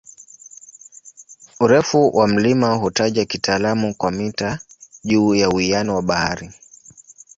[1.59, 4.59] Urefu wa mlima hutajwa kitaalamu kwa "mita
[5.03, 6.51] juu ya uwiano wa bahari".